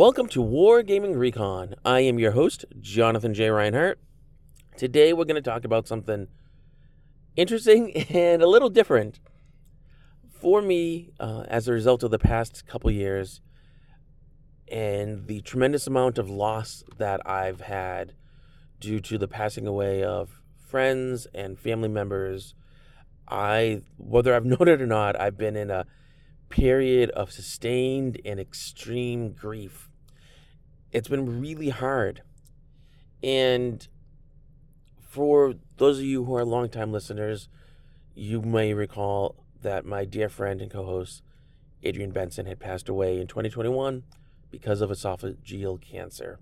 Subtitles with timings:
[0.00, 1.74] Welcome to Wargaming Recon.
[1.84, 3.50] I am your host, Jonathan J.
[3.50, 4.00] Reinhardt.
[4.78, 6.28] Today we're going to talk about something
[7.36, 9.20] interesting and a little different.
[10.40, 13.42] For me, uh, as a result of the past couple years
[14.72, 18.14] and the tremendous amount of loss that I've had
[18.80, 22.54] due to the passing away of friends and family members,
[23.28, 25.84] I, whether I've known it or not, I've been in a
[26.48, 29.89] period of sustained and extreme grief.
[30.92, 32.22] It's been really hard.
[33.22, 33.86] And
[34.98, 37.48] for those of you who are longtime listeners,
[38.14, 41.22] you may recall that my dear friend and co host,
[41.82, 44.02] Adrian Benson, had passed away in 2021
[44.50, 46.38] because of esophageal cancer.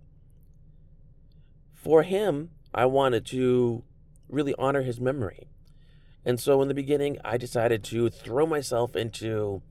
[1.74, 3.84] For him, I wanted to
[4.28, 5.48] really honor his memory.
[6.24, 9.62] And so in the beginning, I decided to throw myself into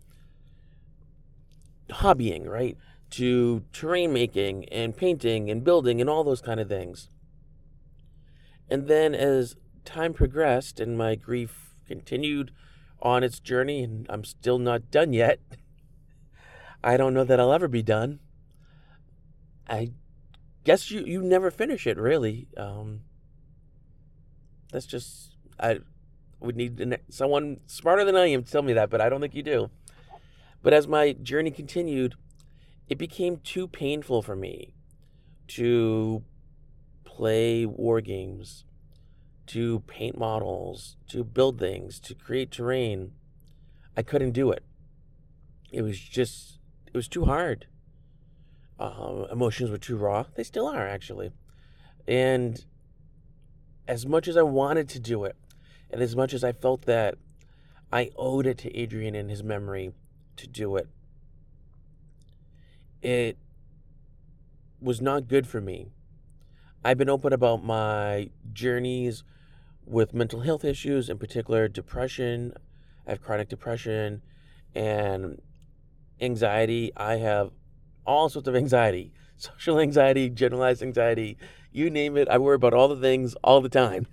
[1.89, 2.77] hobbying, right?
[3.11, 7.09] To terrain making and painting and building and all those kind of things.
[8.69, 9.55] And then as
[9.85, 12.51] time progressed and my grief continued
[13.01, 15.39] on its journey, and I'm still not done yet,
[16.83, 18.19] I don't know that I'll ever be done.
[19.69, 19.91] I
[20.63, 22.47] guess you, you never finish it, really.
[22.57, 23.01] Um,
[24.71, 25.79] that's just, I
[26.39, 29.35] would need someone smarter than I am to tell me that, but I don't think
[29.35, 29.69] you do.
[30.61, 32.15] But as my journey continued,
[32.89, 34.73] it became too painful for me
[35.47, 36.23] to
[37.03, 38.65] play war games,
[39.47, 43.11] to paint models, to build things, to create terrain.
[43.95, 44.63] I couldn't do it.
[45.71, 47.67] It was just, it was too hard.
[48.79, 50.25] Uh, emotions were too raw.
[50.35, 51.31] They still are, actually.
[52.07, 52.63] And
[53.87, 55.35] as much as I wanted to do it,
[55.89, 57.15] and as much as I felt that
[57.91, 59.93] I owed it to Adrian and his memory,
[60.35, 60.87] to do it.
[63.01, 63.37] It
[64.81, 65.91] was not good for me.
[66.83, 69.23] I've been open about my journeys
[69.85, 72.53] with mental health issues, in particular depression.
[73.05, 74.21] I have chronic depression
[74.75, 75.41] and
[76.19, 76.91] anxiety.
[76.95, 77.51] I have
[78.05, 81.37] all sorts of anxiety social anxiety, generalized anxiety,
[81.71, 82.27] you name it.
[82.27, 84.07] I worry about all the things all the time.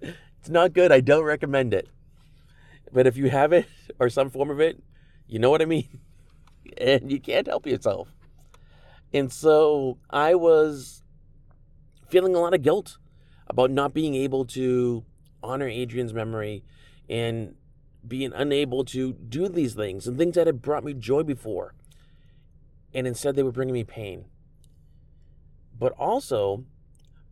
[0.38, 0.92] It's not good.
[0.92, 1.88] I don't recommend it.
[2.92, 3.66] But if you have it
[3.98, 4.80] or some form of it,
[5.26, 6.00] you know what I mean?
[6.78, 8.08] And you can't help yourself.
[9.12, 11.02] And so I was
[12.08, 12.98] feeling a lot of guilt
[13.46, 15.04] about not being able to
[15.42, 16.64] honor Adrian's memory
[17.08, 17.54] and
[18.06, 21.74] being unable to do these things and things that had brought me joy before.
[22.94, 24.26] And instead, they were bringing me pain.
[25.78, 26.64] But also,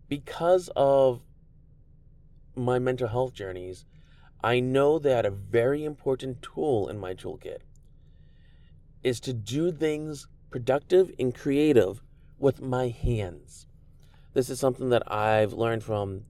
[0.08, 1.22] because of
[2.54, 3.84] my mental health journeys,
[4.42, 7.60] I know that a very important tool in my toolkit
[9.02, 12.00] is to do things productive and creative
[12.38, 13.66] with my hands.
[14.34, 16.26] This is something that I've learned from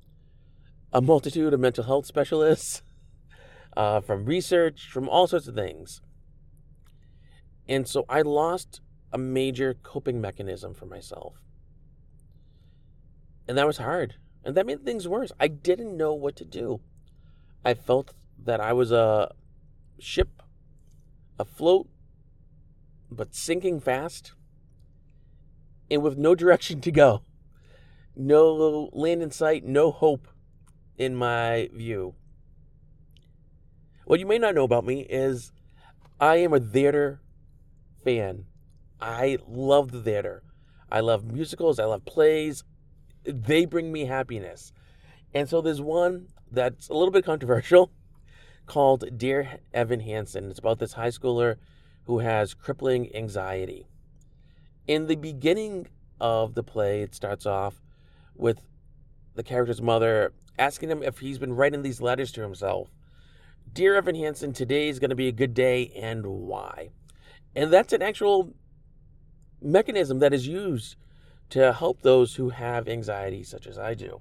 [0.94, 2.82] a multitude of mental health specialists,
[3.76, 6.00] uh, from research, from all sorts of things.
[7.68, 8.80] And so I lost
[9.12, 11.34] a major coping mechanism for myself.
[13.46, 14.14] And that was hard.
[14.42, 15.32] And that made things worse.
[15.38, 16.80] I didn't know what to do.
[17.62, 19.34] I felt that I was a
[19.98, 20.40] ship
[21.38, 21.88] afloat
[23.14, 24.32] but sinking fast
[25.90, 27.22] and with no direction to go.
[28.16, 30.28] No land in sight, no hope
[30.96, 32.14] in my view.
[34.04, 35.50] What you may not know about me is
[36.20, 37.20] I am a theater
[38.04, 38.44] fan.
[39.00, 40.42] I love the theater.
[40.90, 42.62] I love musicals, I love plays.
[43.24, 44.72] They bring me happiness.
[45.32, 47.90] And so there's one that's a little bit controversial
[48.66, 50.50] called Dear Evan Hansen.
[50.50, 51.56] It's about this high schooler
[52.04, 53.86] who has crippling anxiety.
[54.86, 55.88] In the beginning
[56.20, 57.80] of the play, it starts off
[58.34, 58.60] with
[59.34, 62.90] the character's mother asking him if he's been writing these letters to himself.
[63.72, 66.90] Dear Evan Hansen, today is going to be a good day and why?
[67.56, 68.52] And that's an actual
[69.60, 70.96] mechanism that is used
[71.50, 74.20] to help those who have anxiety, such as I do.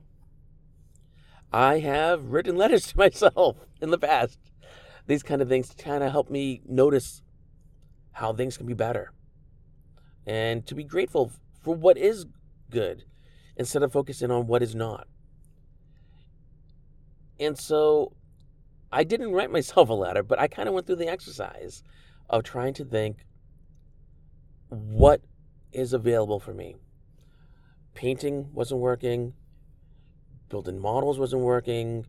[1.52, 4.40] I have written letters to myself in the past.
[5.06, 7.23] These kind of things kind of help me notice
[8.14, 9.12] how things can be better.
[10.26, 11.32] And to be grateful
[11.62, 12.26] for what is
[12.70, 13.04] good
[13.58, 15.08] instead of focusing on what is not.
[17.40, 18.14] And so
[18.92, 21.84] I didn't write myself a letter, but I kind of went through the exercise
[22.30, 23.26] of trying to think
[24.70, 25.22] what
[25.72, 26.76] is available for me.
[27.94, 29.34] Painting wasn't working,
[30.50, 32.06] building models wasn't working,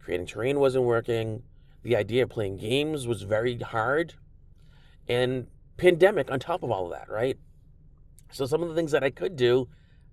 [0.00, 1.42] creating terrain wasn't working,
[1.82, 4.14] the idea of playing games was very hard
[5.08, 5.46] and
[5.76, 7.38] pandemic on top of all of that, right?
[8.30, 9.68] So some of the things that I could do,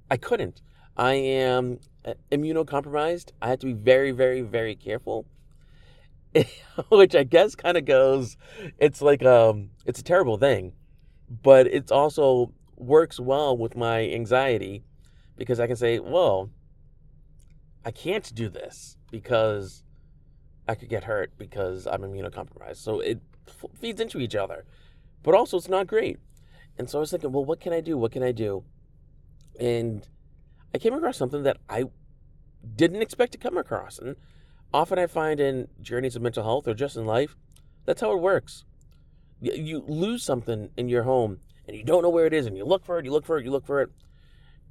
[0.10, 0.62] I couldn't.
[0.96, 3.32] I am uh, immunocompromised.
[3.42, 5.26] I have to be very, very, very careful.
[6.90, 8.38] Which I guess kind of goes,
[8.78, 10.74] it's like um, it's a terrible thing,
[11.30, 14.84] but it's also works well with my anxiety
[15.38, 16.50] because I can say, well,
[17.86, 19.84] I can't do this because
[20.68, 22.78] I could get hurt because I'm immunocompromised.
[22.78, 24.66] So it f- feeds into each other.
[25.26, 26.20] But also, it's not great.
[26.78, 27.98] And so I was thinking, well, what can I do?
[27.98, 28.64] What can I do?
[29.60, 30.08] And
[30.72, 31.86] I came across something that I
[32.76, 33.98] didn't expect to come across.
[33.98, 34.18] And
[34.72, 37.36] often I find in journeys of mental health or just in life,
[37.86, 38.66] that's how it works.
[39.42, 42.64] You lose something in your home and you don't know where it is, and you
[42.64, 43.90] look for it, you look for it, you look for it,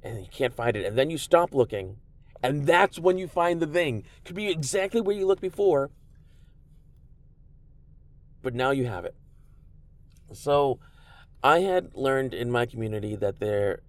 [0.01, 0.85] and you can't find it.
[0.85, 1.97] And then you stop looking,
[2.41, 4.05] and that's when you find the thing.
[4.23, 5.91] Could be exactly where you looked before,
[8.41, 9.15] but now you have it.
[10.33, 10.79] So
[11.43, 13.81] I had learned in my community that there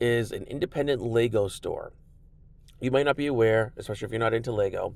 [0.00, 1.92] is an independent Lego store.
[2.80, 4.94] You might not be aware, especially if you're not into Lego.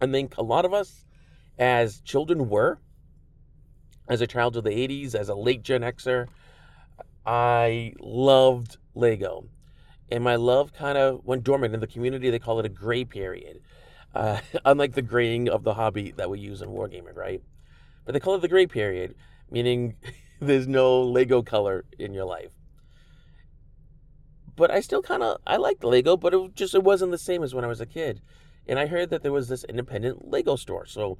[0.00, 1.04] I think a lot of us
[1.58, 2.78] as children were,
[4.08, 6.26] as a child of the 80s, as a late Gen Xer,
[7.24, 9.46] I loved Lego.
[10.10, 12.30] And my love kind of went dormant in the community.
[12.30, 13.60] They call it a gray period.
[14.14, 17.42] Uh, unlike the graying of the hobby that we use in Wargaming, right?
[18.04, 19.14] But they call it the gray period,
[19.52, 19.94] meaning
[20.40, 22.50] there's no Lego color in your life.
[24.56, 27.42] But I still kind of I liked Lego, but it just it wasn't the same
[27.42, 28.20] as when I was a kid.
[28.66, 30.86] And I heard that there was this independent Lego store.
[30.86, 31.18] So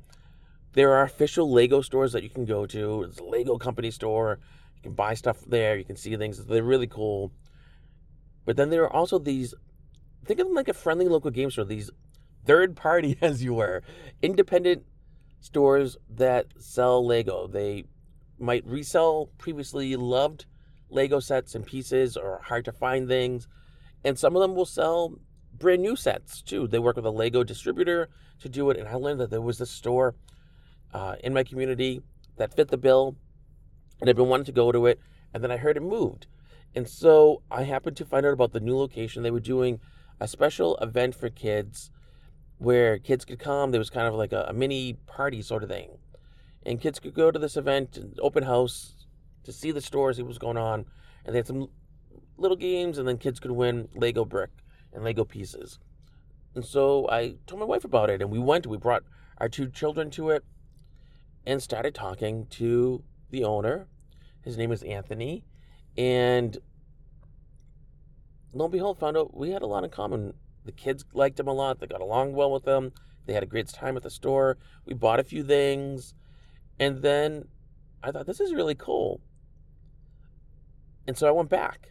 [0.74, 3.02] there are official Lego stores that you can go to.
[3.02, 4.38] It's a Lego company store.
[4.76, 5.76] You can buy stuff there.
[5.76, 6.44] You can see things.
[6.44, 7.32] They're really cool.
[8.44, 9.54] But then there are also these,
[10.24, 11.90] think of them like a friendly local game store, these
[12.44, 13.82] third party, as you were,
[14.20, 14.84] independent
[15.40, 17.46] stores that sell Lego.
[17.46, 17.84] They
[18.42, 20.46] might resell previously loved
[20.90, 23.48] Lego sets and pieces or hard to find things.
[24.04, 25.14] And some of them will sell
[25.56, 26.66] brand new sets too.
[26.66, 28.08] They work with a Lego distributor
[28.40, 28.76] to do it.
[28.76, 30.14] And I learned that there was a store
[30.92, 32.02] uh, in my community
[32.36, 33.16] that fit the bill
[34.00, 35.00] and I've been wanting to go to it.
[35.32, 36.26] And then I heard it moved.
[36.74, 39.22] And so I happened to find out about the new location.
[39.22, 39.80] They were doing
[40.20, 41.90] a special event for kids
[42.58, 43.70] where kids could come.
[43.70, 45.90] There was kind of like a, a mini party sort of thing.
[46.64, 49.06] And kids could go to this event, and open house,
[49.44, 50.86] to see the store, see was going on.
[51.24, 51.68] And they had some
[52.36, 54.50] little games, and then kids could win Lego brick
[54.92, 55.78] and Lego pieces.
[56.54, 58.66] And so I told my wife about it, and we went.
[58.66, 59.02] We brought
[59.38, 60.44] our two children to it
[61.44, 63.88] and started talking to the owner
[64.42, 65.44] his name is Anthony.
[65.96, 66.58] And
[68.52, 70.34] lo and behold, found out we had a lot in common.
[70.64, 71.80] The kids liked him a lot.
[71.80, 72.92] They got along well with him.
[73.26, 74.58] They had a great time at the store.
[74.84, 76.14] We bought a few things.
[76.82, 77.46] And then
[78.02, 79.20] I thought, this is really cool.
[81.06, 81.90] And so I went back.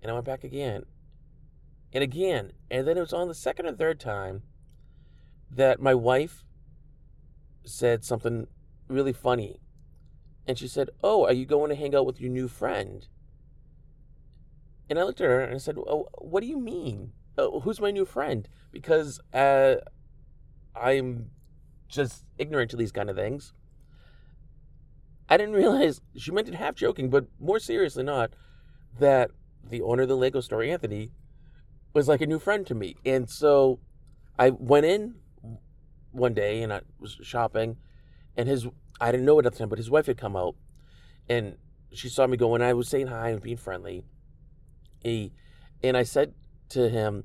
[0.00, 0.84] And I went back again.
[1.92, 2.52] And again.
[2.70, 4.44] And then it was on the second or third time
[5.50, 6.42] that my wife
[7.66, 8.46] said something
[8.88, 9.60] really funny
[10.46, 13.06] and she said, Oh, are you going to hang out with your new friend?
[14.88, 17.12] And I looked at her and I said, Oh, what do you mean?
[17.36, 18.48] Oh, who's my new friend?
[18.72, 19.74] Because uh,
[20.74, 21.30] I'm
[21.88, 23.52] just ignorant to these kind of things.
[25.28, 28.32] I didn't realize she meant it half joking, but more seriously, not
[28.98, 29.30] that
[29.68, 31.10] the owner of the Lego store, Anthony,
[31.92, 32.96] was like a new friend to me.
[33.04, 33.80] And so
[34.38, 35.16] I went in
[36.12, 37.76] one day and I was shopping,
[38.36, 38.66] and his
[39.00, 40.56] I didn't know it at the time, but his wife had come out
[41.28, 41.56] and
[41.92, 44.04] she saw me go and I was saying hi and being friendly.
[45.02, 45.32] He,
[45.82, 46.34] and I said
[46.70, 47.24] to him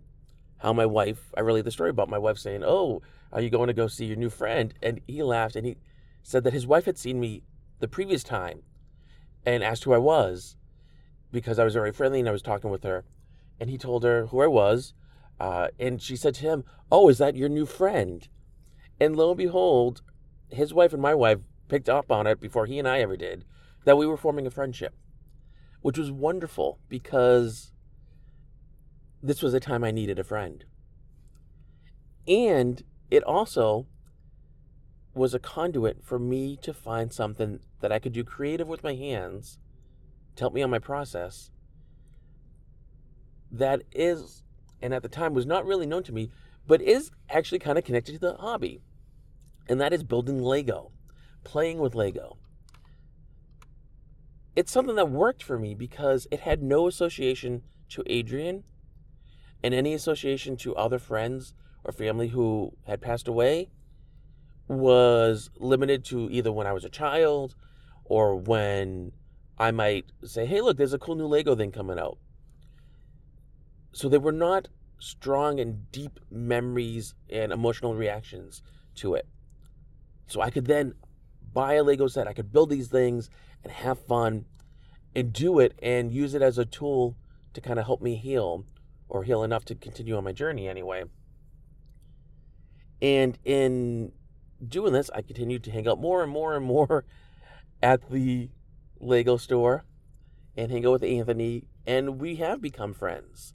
[0.57, 3.67] how my wife, I relayed the story about my wife saying, Oh, are you going
[3.67, 4.73] to go see your new friend?
[4.81, 5.77] And he laughed and he
[6.23, 7.43] said that his wife had seen me
[7.81, 8.61] the previous time
[9.45, 10.55] and asked who I was
[11.31, 13.03] because I was very friendly and I was talking with her.
[13.59, 14.93] And he told her who I was.
[15.39, 18.27] Uh, and she said to him, Oh, is that your new friend?
[18.99, 20.01] And lo and behold,
[20.49, 23.45] his wife and my wife picked up on it before he and I ever did
[23.83, 24.93] that we were forming a friendship,
[25.81, 27.71] which was wonderful because
[29.23, 30.65] this was a time I needed a friend.
[32.27, 33.87] And it also
[35.13, 38.95] was a conduit for me to find something that I could do creative with my
[38.95, 39.59] hands
[40.35, 41.51] to help me on my process
[43.51, 44.43] that is,
[44.81, 46.31] and at the time was not really known to me,
[46.65, 48.81] but is actually kind of connected to the hobby.
[49.67, 50.91] And that is building Lego
[51.43, 52.37] playing with Lego.
[54.55, 58.63] It's something that worked for me because it had no association to Adrian
[59.63, 61.53] and any association to other friends
[61.83, 63.69] or family who had passed away
[64.71, 67.55] was limited to either when I was a child
[68.05, 69.11] or when
[69.57, 72.17] I might say, hey, look, there's a cool new Lego thing coming out.
[73.91, 78.63] So they were not strong and deep memories and emotional reactions
[78.95, 79.27] to it.
[80.27, 80.93] So I could then
[81.51, 83.29] buy a Lego set, I could build these things
[83.63, 84.45] and have fun
[85.13, 87.17] and do it and use it as a tool
[87.53, 88.65] to kind of help me heal
[89.09, 91.03] or heal enough to continue on my journey anyway.
[93.01, 94.13] And in
[94.67, 97.05] doing this, I continued to hang out more and more and more
[97.83, 98.49] at the
[98.99, 99.85] Lego store
[100.55, 103.53] and hang out with Anthony, and we have become friends.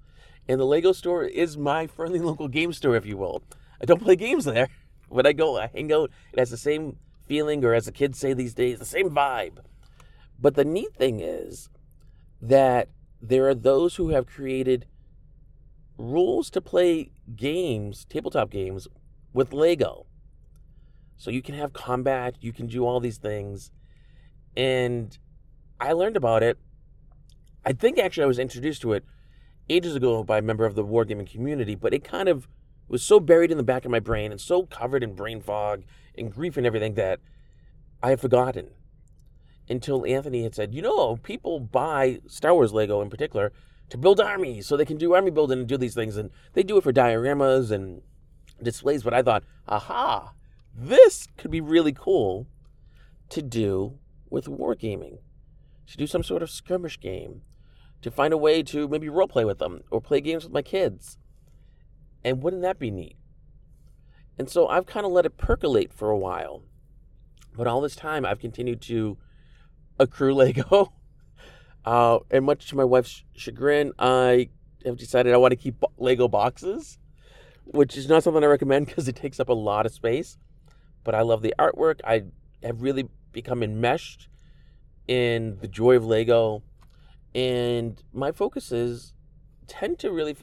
[0.49, 3.43] And the Lego store is my friendly local game store, if you will.
[3.81, 4.69] I don't play games there.
[5.09, 6.11] When I go, I hang out.
[6.33, 6.97] It has the same
[7.29, 9.59] feeling, or as the kids say these days, the same vibe.
[10.37, 11.69] But the neat thing is
[12.43, 12.89] that
[13.23, 14.87] there are those who have created
[15.97, 18.89] rules to play games, tabletop games,
[19.33, 20.06] with Lego.
[21.17, 23.71] So you can have combat, you can do all these things.
[24.57, 25.17] And
[25.81, 26.59] I learned about it.
[27.65, 29.05] I think actually I was introduced to it
[29.69, 32.49] ages ago by a member of the wargaming community, but it kind of
[32.89, 35.83] was so buried in the back of my brain and so covered in brain fog
[36.17, 37.19] and grief and everything that
[38.03, 38.71] I had forgotten
[39.69, 43.53] until Anthony had said, you know, people buy Star Wars Lego in particular
[43.89, 46.17] to build armies so they can do army building and do these things.
[46.17, 48.03] And they do it for dioramas and
[48.63, 49.03] displays.
[49.03, 50.33] But I thought, aha,
[50.79, 52.47] this could be really cool
[53.31, 55.19] to do with wargaming,
[55.87, 57.41] to do some sort of skirmish game,
[58.03, 60.63] to find a way to maybe role play with them or play games with my
[60.63, 61.17] kids.
[62.23, 63.17] And wouldn't that be neat?
[64.39, 66.63] And so I've kind of let it percolate for a while.
[67.57, 69.17] But all this time, I've continued to
[69.99, 70.93] accrue Lego.
[71.87, 74.51] Uh, and much to my wife's chagrin, I
[74.85, 76.99] have decided I want to keep Lego boxes,
[77.65, 80.37] which is not something I recommend because it takes up a lot of space.
[81.07, 82.01] But I love the artwork.
[82.03, 82.25] I
[82.65, 84.29] have really become enmeshed
[85.07, 86.65] in the joy of Lego.
[87.33, 89.15] And my focuses
[89.69, 90.37] tend to really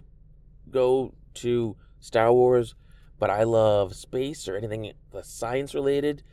[0.70, 2.76] go to Star Wars,
[3.20, 6.24] but I love space or anything science related.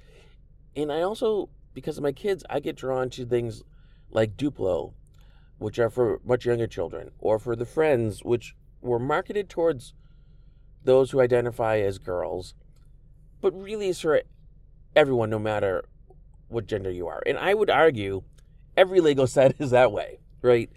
[0.77, 3.65] And I also, because of my kids, I get drawn to things
[4.11, 4.95] like Duplo,
[5.59, 9.93] which are for much younger children, or for the Friends, which were marketed towards
[10.85, 12.55] those who identify as girls,
[13.41, 14.23] but really is for
[14.95, 15.85] everyone, no matter
[16.49, 17.23] what gender you are.
[17.27, 18.23] And I would argue
[18.77, 20.71] every Lego set is that way, right?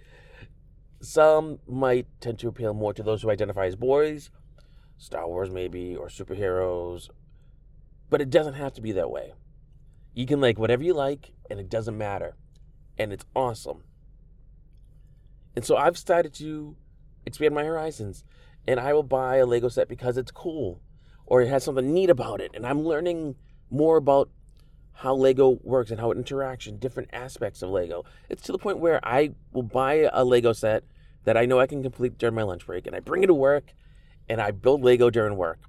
[1.01, 4.29] Some might tend to appeal more to those who identify as boys,
[4.97, 7.09] Star Wars maybe, or superheroes,
[8.09, 9.33] but it doesn't have to be that way.
[10.13, 12.35] You can like whatever you like, and it doesn't matter.
[12.97, 13.83] And it's awesome.
[15.55, 16.75] And so I've started to
[17.25, 18.23] expand my horizons.
[18.67, 20.81] And I will buy a Lego set because it's cool
[21.25, 22.51] or it has something neat about it.
[22.53, 23.35] And I'm learning
[23.69, 24.29] more about
[24.93, 28.05] how Lego works and how it interacts and different aspects of Lego.
[28.29, 30.83] It's to the point where I will buy a Lego set
[31.23, 33.33] that I know I can complete during my lunch break and I bring it to
[33.33, 33.73] work
[34.29, 35.59] and I build Lego during work.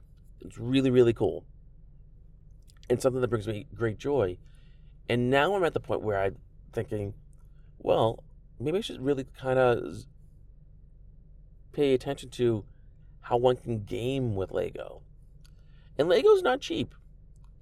[0.41, 1.45] It's really, really cool
[2.89, 4.39] and something that brings me great joy.
[5.09, 6.37] And now I'm at the point where I'm
[6.73, 7.15] thinking,
[7.79, 8.23] well,
[8.59, 10.05] maybe I should really kind of
[11.73, 12.65] pay attention to
[13.23, 15.03] how one can game with Lego.
[15.99, 16.95] And Lego's not cheap.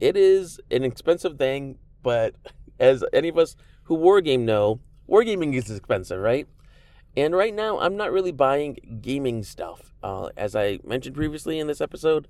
[0.00, 2.34] It is an expensive thing, but
[2.80, 6.48] as any of us who wargame know, wargaming is expensive, right?
[7.16, 9.92] And right now, I'm not really buying gaming stuff.
[10.02, 12.26] Uh, as I mentioned previously in this episode,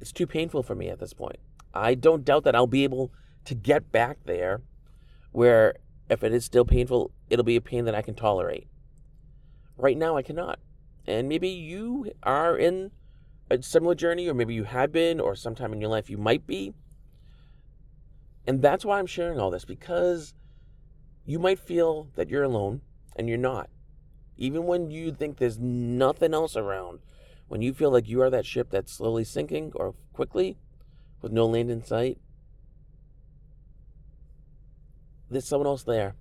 [0.00, 1.38] it's too painful for me at this point.
[1.72, 3.12] I don't doubt that I'll be able
[3.44, 4.62] to get back there
[5.30, 5.76] where
[6.10, 8.66] if it is still painful, it'll be a pain that I can tolerate.
[9.76, 10.58] Right now, I cannot.
[11.06, 12.90] And maybe you are in
[13.52, 16.46] a similar journey, or maybe you have been, or sometime in your life you might
[16.46, 16.72] be.
[18.46, 20.34] And that's why I'm sharing all this because
[21.24, 22.80] you might feel that you're alone
[23.14, 23.68] and you're not.
[24.36, 27.00] Even when you think there's nothing else around,
[27.48, 30.56] when you feel like you are that ship that's slowly sinking or quickly,
[31.20, 32.18] with no land in sight,
[35.30, 36.16] there's someone else there.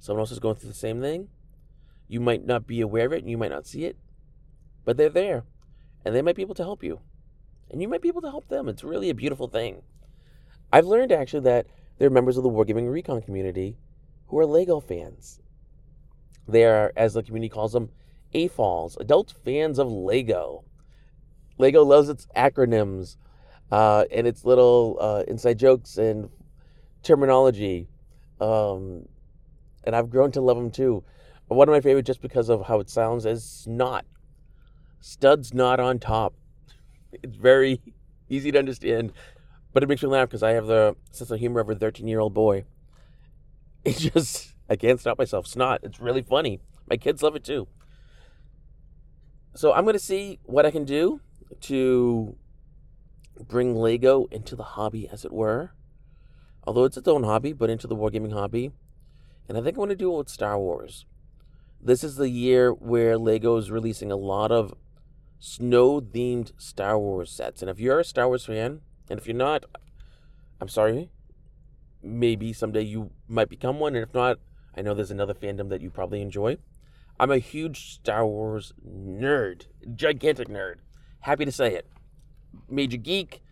[0.00, 1.28] Someone else is going through the same thing.
[2.08, 3.96] You might not be aware of it and you might not see it,
[4.84, 5.44] but they're there
[6.04, 7.00] and they might be able to help you.
[7.70, 8.68] And you might be able to help them.
[8.68, 9.82] It's really a beautiful thing.
[10.72, 11.66] I've learned actually that
[11.98, 13.76] there are members of the Wargaming Recon community
[14.28, 15.40] who are Lego fans.
[16.46, 17.90] They are, as the community calls them,
[18.34, 20.64] AFOLs, adult fans of Lego.
[21.58, 23.16] Lego loves its acronyms
[23.70, 26.30] uh, and its little uh, inside jokes and
[27.02, 27.88] terminology.
[28.40, 29.08] Um,
[29.84, 31.04] and I've grown to love them too.
[31.48, 34.04] One of my favorite, just because of how it sounds, is snot.
[35.00, 36.34] Studs not on top.
[37.12, 37.80] It's very
[38.28, 39.12] easy to understand,
[39.72, 42.08] but it makes me laugh because I have the sense of humor of a 13
[42.08, 42.64] year old boy.
[43.84, 45.46] It just, I can't stop myself.
[45.46, 45.80] Snot.
[45.82, 46.60] It's really funny.
[46.88, 47.68] My kids love it too.
[49.54, 51.20] So I'm going to see what I can do
[51.62, 52.36] to
[53.40, 55.72] bring Lego into the hobby, as it were.
[56.64, 58.72] Although it's its own hobby, but into the wargaming hobby.
[59.48, 61.06] And I think I'm going to do it with Star Wars.
[61.80, 64.74] This is the year where Lego is releasing a lot of
[65.38, 67.62] snow themed Star Wars sets.
[67.62, 69.64] And if you're a Star Wars fan, and if you're not,
[70.60, 71.10] I'm sorry.
[72.02, 73.94] Maybe someday you might become one.
[73.94, 74.38] And if not,
[74.76, 76.58] I know there's another fandom that you probably enjoy.
[77.20, 80.76] I'm a huge Star Wars nerd, gigantic nerd.
[81.20, 81.86] Happy to say it.
[82.68, 83.42] Major geek,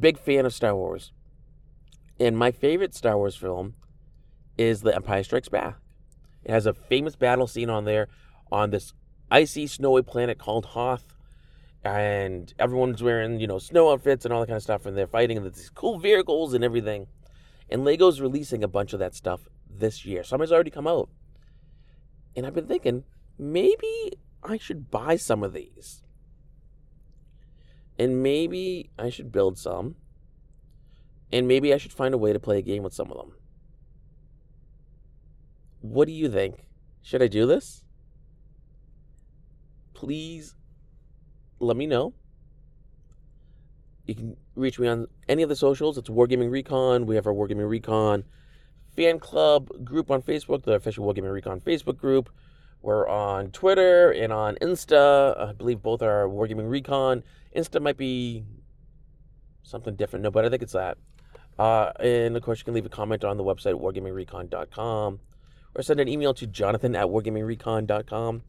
[0.00, 1.12] big fan of Star Wars.
[2.18, 3.74] And my favorite Star Wars film
[4.56, 5.76] is The Empire Strikes Back.
[6.42, 8.08] It has a famous battle scene on there
[8.50, 8.92] on this
[9.30, 11.14] icy, snowy planet called Hoth.
[11.84, 15.06] And everyone's wearing, you know, snow outfits and all that kind of stuff, and they're
[15.06, 17.06] fighting, there's these cool vehicles and everything.
[17.70, 20.24] And Lego's releasing a bunch of that stuff this year.
[20.24, 21.08] Some has already come out.
[22.36, 23.04] And I've been thinking,
[23.38, 26.02] maybe I should buy some of these.
[27.98, 29.96] And maybe I should build some.
[31.32, 33.34] And maybe I should find a way to play a game with some of them.
[35.80, 36.64] What do you think?
[37.02, 37.84] Should I do this?
[39.98, 40.54] Please
[41.58, 42.14] let me know.
[44.06, 45.98] You can reach me on any of the socials.
[45.98, 47.04] It's Wargaming Recon.
[47.04, 48.22] We have our Wargaming Recon
[48.94, 52.30] fan club group on Facebook, the official Wargaming Recon Facebook group.
[52.80, 55.36] We're on Twitter and on Insta.
[55.36, 57.24] I believe both are Wargaming Recon.
[57.56, 58.44] Insta might be
[59.64, 60.22] something different.
[60.22, 60.96] No, but I think it's that.
[61.58, 65.18] Uh, and of course, you can leave a comment on the website, wargamingrecon.com,
[65.74, 68.42] or send an email to jonathan at wargamingrecon.com.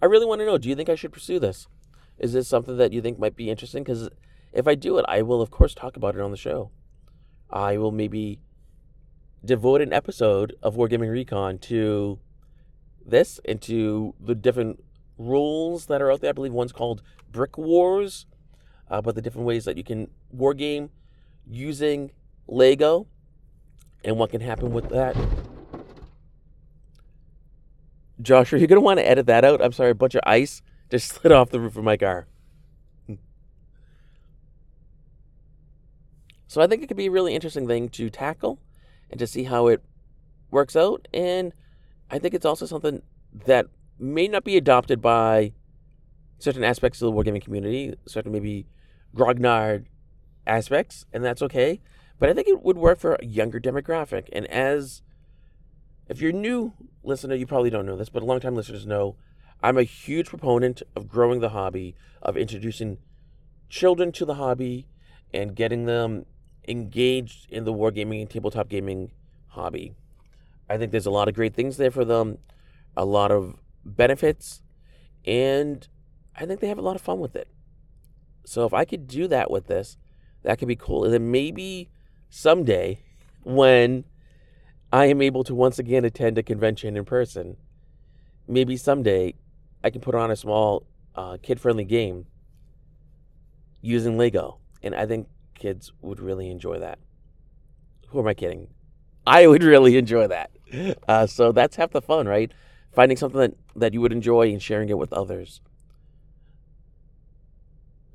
[0.00, 1.66] I really want to know do you think I should pursue this?
[2.18, 3.82] Is this something that you think might be interesting?
[3.82, 4.08] Because
[4.52, 6.70] if I do it, I will, of course, talk about it on the show.
[7.50, 8.40] I will maybe
[9.44, 12.18] devote an episode of Wargaming Recon to
[13.04, 14.82] this and to the different
[15.18, 16.30] rules that are out there.
[16.30, 18.26] I believe one's called Brick Wars,
[18.90, 20.90] uh, but the different ways that you can wargame
[21.46, 22.10] using
[22.48, 23.06] Lego
[24.04, 25.16] and what can happen with that.
[28.20, 29.62] Josh, are you going to want to edit that out?
[29.62, 32.26] I'm sorry, a bunch of ice just slid off the roof of my car.
[33.06, 33.14] Hmm.
[36.46, 38.58] So I think it could be a really interesting thing to tackle
[39.10, 39.82] and to see how it
[40.50, 41.08] works out.
[41.12, 41.52] And
[42.10, 43.02] I think it's also something
[43.46, 43.66] that
[43.98, 45.52] may not be adopted by
[46.38, 48.66] certain aspects of the wargaming community, certain maybe
[49.14, 49.86] grognard
[50.46, 51.80] aspects, and that's okay.
[52.18, 54.28] But I think it would work for a younger demographic.
[54.32, 55.02] And as
[56.08, 59.16] if you're new listener, you probably don't know this, but long-time listeners know
[59.62, 62.98] I'm a huge proponent of growing the hobby, of introducing
[63.68, 64.86] children to the hobby,
[65.32, 66.26] and getting them
[66.68, 69.12] engaged in the wargaming and tabletop gaming
[69.48, 69.94] hobby.
[70.68, 72.38] I think there's a lot of great things there for them,
[72.96, 74.62] a lot of benefits,
[75.24, 75.86] and
[76.34, 77.48] I think they have a lot of fun with it.
[78.44, 79.96] So if I could do that with this,
[80.42, 81.04] that could be cool.
[81.04, 81.90] And then maybe
[82.28, 83.00] someday
[83.42, 84.04] when
[84.92, 87.56] I am able to once again attend a convention in person,
[88.46, 89.34] maybe someday
[89.82, 92.26] I can put on a small uh, kid friendly game
[93.80, 94.58] using Lego.
[94.82, 96.98] And I think kids would really enjoy that.
[98.08, 98.68] Who am I kidding?
[99.26, 100.50] I would really enjoy that.
[101.08, 102.52] Uh, so that's half the fun, right?
[102.92, 105.60] Finding something that, that you would enjoy and sharing it with others.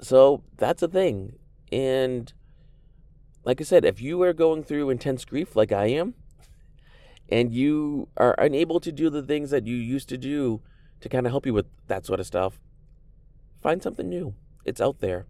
[0.02, 1.38] So that's a thing.
[1.72, 2.32] And
[3.44, 6.16] like I said, if you are going through intense grief like I am,
[7.32, 10.62] and you are unable to do the things that you used to do
[11.00, 12.60] to kind of help you with that sort of stuff,
[13.62, 14.36] find something new.
[14.66, 15.26] It's out there.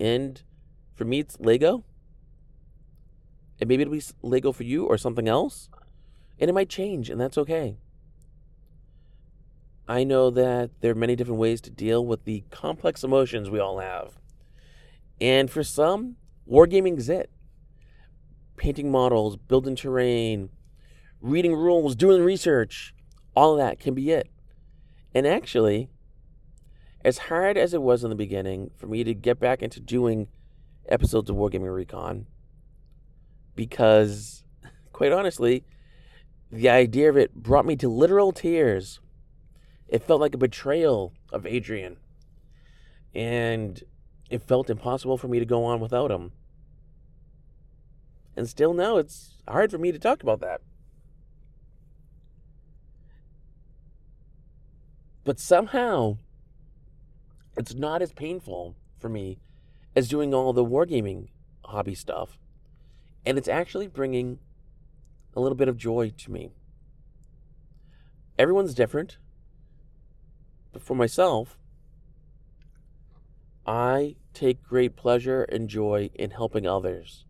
[0.00, 0.42] And
[0.94, 1.84] for me, it's Lego.
[3.60, 5.68] And maybe it'll be Lego for you or something else.
[6.38, 7.76] And it might change, and that's okay.
[9.86, 13.58] I know that there are many different ways to deal with the complex emotions we
[13.58, 14.18] all have.
[15.20, 16.16] And for some,
[16.50, 17.30] Wargaming's it.
[18.60, 20.50] Painting models, building terrain,
[21.22, 22.94] reading rules, doing research,
[23.34, 24.28] all that can be it.
[25.14, 25.88] And actually,
[27.02, 30.28] as hard as it was in the beginning for me to get back into doing
[30.90, 32.26] episodes of Wargaming Recon,
[33.56, 34.44] because
[34.92, 35.64] quite honestly,
[36.52, 39.00] the idea of it brought me to literal tears.
[39.88, 41.96] It felt like a betrayal of Adrian.
[43.14, 43.82] And
[44.28, 46.32] it felt impossible for me to go on without him.
[48.36, 50.60] And still now, it's hard for me to talk about that.
[55.24, 56.16] But somehow,
[57.56, 59.38] it's not as painful for me
[59.94, 61.28] as doing all the wargaming
[61.64, 62.38] hobby stuff.
[63.26, 64.38] And it's actually bringing
[65.34, 66.52] a little bit of joy to me.
[68.38, 69.18] Everyone's different.
[70.72, 71.58] But for myself,
[73.66, 77.24] I take great pleasure and joy in helping others.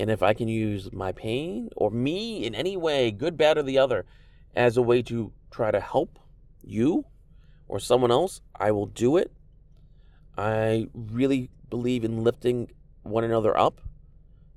[0.00, 3.62] And if I can use my pain or me in any way, good, bad, or
[3.62, 4.06] the other,
[4.56, 6.18] as a way to try to help
[6.62, 7.04] you
[7.68, 9.30] or someone else, I will do it.
[10.38, 12.70] I really believe in lifting
[13.02, 13.82] one another up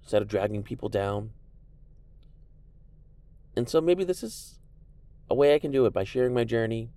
[0.02, 1.32] instead of dragging people down.
[3.54, 4.60] And so maybe this is
[5.30, 6.90] a way I can do it by sharing my journey.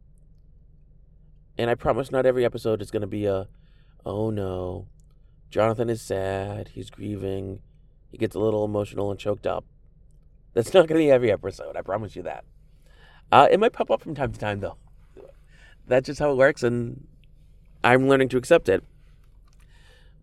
[1.59, 3.49] And I promise not every episode is going to be a,
[4.05, 4.87] oh no,
[5.51, 7.59] Jonathan is sad, he's grieving,
[8.17, 9.67] he gets a little emotional and choked up.
[10.55, 12.47] That's not going to be every episode, I promise you that.
[13.31, 14.79] Uh, it might pop up from time to time, though.
[15.87, 17.07] That's just how it works, and
[17.85, 18.83] I'm learning to accept it.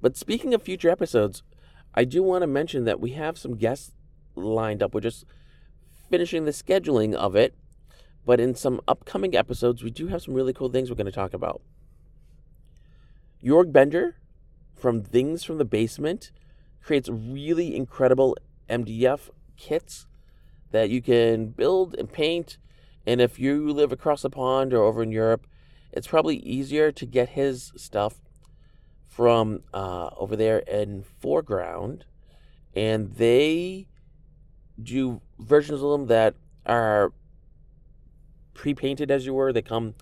[0.02, 1.44] But speaking of future episodes,
[1.94, 3.92] I do want to mention that we have some guests
[4.36, 4.96] lined up.
[4.96, 5.24] We're just
[6.10, 7.54] finishing the scheduling of it.
[8.26, 11.12] But in some upcoming episodes, we do have some really cool things we're going to
[11.12, 11.62] talk about.
[13.44, 14.16] Jorg Bender
[14.74, 16.32] from Things from the Basement
[16.84, 18.38] creates really incredible
[18.70, 20.06] MDF kits
[20.72, 22.58] that you can build and paint.
[23.06, 25.48] And if you live across the pond or over in Europe,
[25.92, 28.22] it's probably easier to get his stuff
[29.08, 32.02] from uh, over there in 4Ground.
[32.76, 33.88] And they
[34.82, 36.34] do versions of them that
[36.66, 37.14] are
[38.54, 39.54] pre-painted as you were.
[39.54, 39.94] They come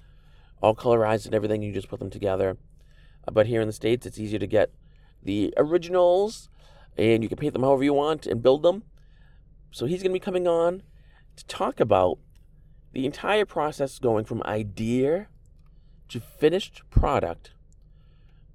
[0.61, 1.61] all colorized and everything.
[1.61, 2.57] You just put them together.
[3.31, 4.71] But here in the states, it's easier to get
[5.21, 6.49] the originals,
[6.97, 8.83] and you can paint them however you want and build them.
[9.71, 10.83] So he's going to be coming on
[11.37, 12.19] to talk about
[12.93, 15.27] the entire process going from idea
[16.09, 17.51] to finished product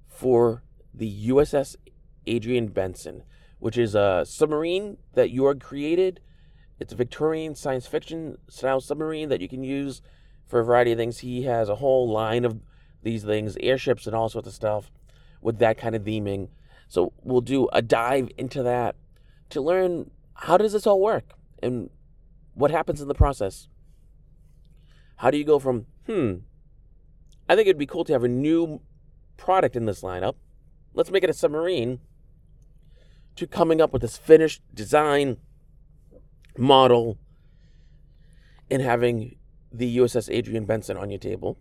[0.07, 1.75] for the USS
[2.27, 3.23] Adrian Benson,
[3.59, 6.21] which is a submarine that Jorg created
[6.79, 10.01] it's a Victorian science fiction style submarine that you can use
[10.45, 11.19] for a variety of things.
[11.19, 12.59] He has a whole line of
[13.03, 14.91] these things, airships and all sorts of stuff
[15.41, 16.49] with that kind of theming.
[16.87, 18.95] So we'll do a dive into that
[19.49, 21.89] to learn how does this all work and
[22.53, 23.67] what happens in the process.
[25.17, 26.35] How do you go from, hmm,
[27.49, 28.81] I think it'd be cool to have a new
[29.35, 30.35] product in this lineup.
[30.93, 31.99] Let's make it a submarine.
[33.35, 35.37] To coming up with this finished design
[36.57, 37.19] model
[38.69, 39.37] and having
[39.71, 41.57] the USS Adrian Benson on your table.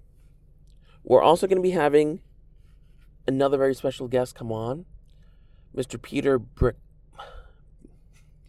[1.04, 2.20] We're also going to be having
[3.26, 4.86] another very special guest come on,
[5.76, 6.00] Mr.
[6.00, 6.76] Peter Brick.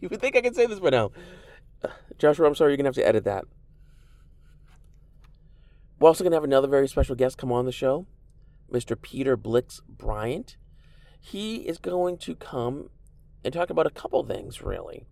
[0.00, 1.10] You would think I could say this by now.
[2.18, 3.44] Joshua, I'm sorry, you're going to have to edit that.
[5.98, 8.06] We're also going to have another very special guest come on the show,
[8.72, 9.00] Mr.
[9.00, 10.56] Peter Blix Bryant.
[11.20, 12.90] He is going to come
[13.44, 15.06] and talk about a couple things, really.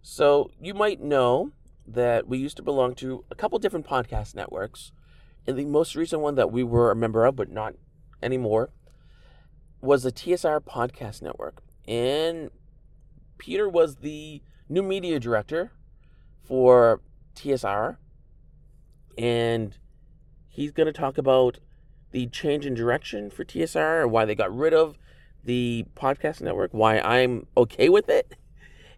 [0.00, 1.52] So you might know
[1.86, 4.92] that we used to belong to a couple different podcast networks.
[5.46, 7.74] And the most recent one that we were a member of, but not
[8.22, 8.70] anymore,
[9.80, 11.62] was the TSR Podcast Network.
[11.86, 12.50] And
[13.38, 15.72] Peter was the new media director
[16.42, 17.00] for
[17.34, 17.96] TSR.
[19.18, 19.76] And
[20.48, 21.58] he's going to talk about
[22.12, 24.98] the change in direction for TSR, and why they got rid of
[25.44, 28.34] the podcast network, why I'm okay with it,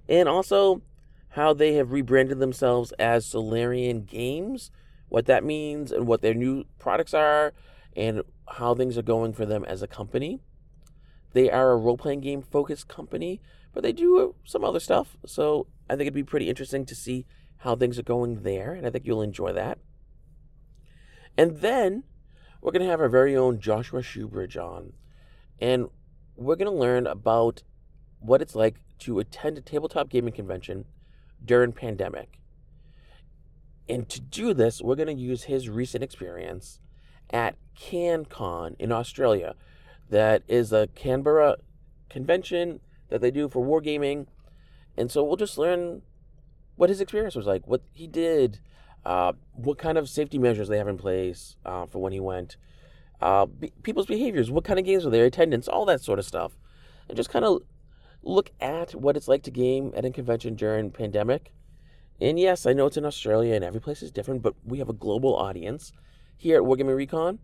[0.09, 0.83] and also
[1.31, 4.71] how they have rebranded themselves as Solarian Games,
[5.09, 7.53] what that means, and what their new products are,
[7.97, 10.41] and how things are going for them as a company.
[11.33, 13.41] They are a role playing game focused company,
[13.73, 15.17] but they do uh, some other stuff.
[15.27, 17.27] So I think it'd be pretty interesting to see
[17.59, 19.79] how things are going there, and I think you'll enjoy that.
[21.37, 22.05] And then
[22.61, 24.93] we're going to have our very own Joshua Shoebridge on,
[25.61, 25.89] and
[26.37, 27.63] we're going to learn about
[28.19, 30.85] what it's like to attend a tabletop gaming convention
[31.45, 32.39] during pandemic.
[33.89, 36.79] And to do this, we're going to use his recent experience
[37.31, 39.55] at CanCon in Australia.
[40.13, 41.57] That is a Canberra
[42.11, 44.27] convention that they do for wargaming.
[44.95, 46.03] And so we'll just learn
[46.77, 48.61] what his experience was like, what he did,
[49.07, 52.59] uh, what kind of safety measures they have in place uh, for when he went,
[53.23, 53.47] uh,
[53.83, 56.53] people's behaviors, what kind of games were there, attendance, all that sort of stuff.
[57.09, 57.63] And just kind of
[58.23, 61.55] look at what it's like to game at a convention during pandemic.
[62.21, 64.91] And yes, I know it's in Australia and every place is different, but we have
[64.91, 65.91] a global audience
[66.37, 67.39] here at Wargaming Recon.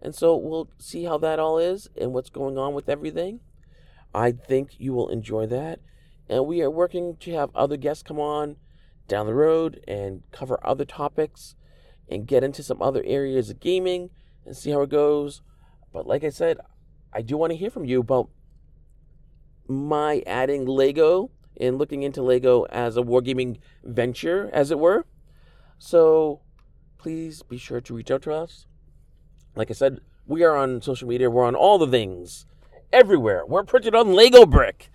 [0.00, 3.40] And so we'll see how that all is and what's going on with everything.
[4.14, 5.80] I think you will enjoy that.
[6.28, 8.56] And we are working to have other guests come on
[9.06, 11.54] down the road and cover other topics
[12.08, 14.10] and get into some other areas of gaming
[14.44, 15.42] and see how it goes.
[15.92, 16.58] But like I said,
[17.12, 18.28] I do want to hear from you about
[19.66, 21.30] my adding Lego
[21.60, 25.06] and looking into Lego as a wargaming venture, as it were.
[25.78, 26.40] So
[26.98, 28.66] please be sure to reach out to us.
[29.58, 31.28] Like I said, we are on social media.
[31.28, 32.46] We're on all the things,
[32.92, 33.44] everywhere.
[33.44, 34.88] We're printed on Lego brick.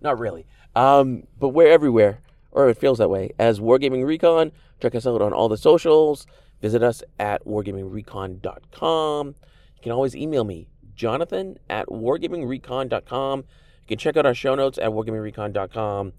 [0.00, 3.32] Not really, um, but we're everywhere, or it feels that way.
[3.38, 6.26] As Wargaming Recon, check us out on all the socials.
[6.62, 9.26] Visit us at wargamingrecon.com.
[9.26, 13.40] You can always email me, jonathan at wargamingrecon.com.
[13.40, 16.14] You can check out our show notes at wargamingrecon.com.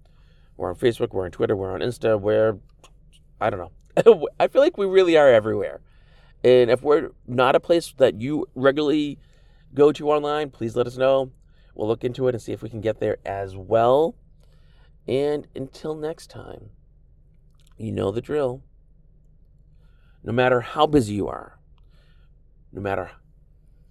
[0.56, 2.60] We're on Facebook, we're on Twitter, we're on Insta, we're,
[3.42, 4.28] I don't know.
[4.40, 5.82] I feel like we really are everywhere.
[6.44, 9.20] And if we're not a place that you regularly
[9.74, 11.32] go to online, please let us know.
[11.76, 14.16] We'll look into it and see if we can get there as well.
[15.08, 16.70] And until next time,
[17.78, 18.64] you know the drill.
[20.24, 21.60] No matter how busy you are,
[22.72, 23.12] no matter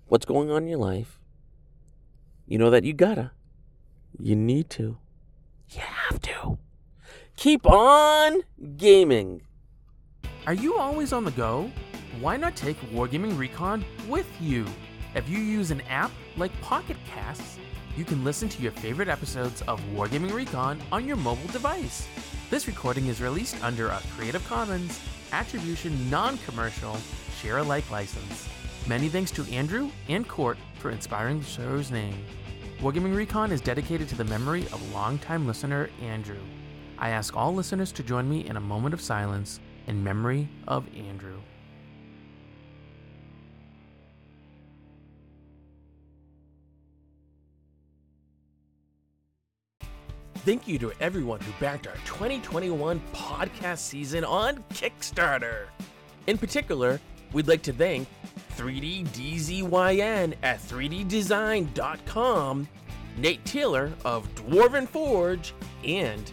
[0.06, 1.20] what's going on in your life,
[2.46, 3.32] you know that you gotta,
[4.18, 4.98] you need to,
[5.70, 6.58] you have to
[7.36, 8.40] keep on
[8.76, 9.42] gaming.
[10.46, 11.70] Are you always on the go?
[12.20, 14.64] Why not take Wargaming Recon with you?
[15.14, 17.58] If you use an app like Pocket Casts,
[17.94, 22.08] you can listen to your favorite episodes of Wargaming Recon on your mobile device.
[22.48, 24.98] This recording is released under a Creative Commons
[25.30, 26.96] Attribution Non Commercial
[27.38, 28.48] Share Alike license.
[28.86, 32.24] Many thanks to Andrew and Court for inspiring the show's name.
[32.80, 36.40] Wargaming Recon is dedicated to the memory of longtime listener Andrew.
[36.98, 40.86] I ask all listeners to join me in a moment of silence in memory of
[40.96, 41.40] Andrew.
[50.46, 55.64] Thank you to everyone who backed our 2021 podcast season on Kickstarter.
[56.28, 57.00] In particular,
[57.32, 58.06] we'd like to thank
[58.56, 62.68] 3DDZYN at 3ddesign.com,
[63.16, 66.30] Nate Taylor of Dwarven Forge, and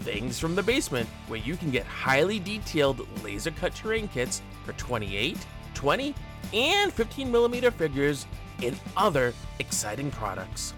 [0.00, 4.74] Things from the Basement, where you can get highly detailed laser cut terrain kits for
[4.74, 5.38] 28,
[5.72, 6.14] 20,
[6.52, 8.26] and 15 millimeter figures
[8.62, 10.74] and other exciting products.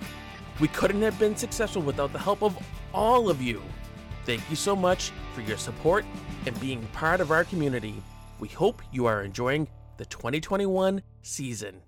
[0.59, 2.57] We couldn't have been successful without the help of
[2.95, 3.63] all of you.
[4.25, 6.05] Thank you so much for your support
[6.47, 8.03] and being part of our community.
[8.41, 11.83] We hope you are enjoying the 2021 season.